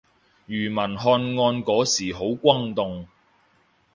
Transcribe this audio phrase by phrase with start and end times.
[0.47, 3.07] 庾文翰案嗰時都好轟動